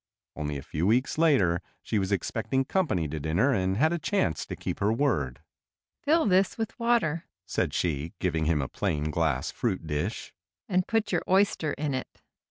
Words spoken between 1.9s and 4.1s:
was expecting company to dinner and had a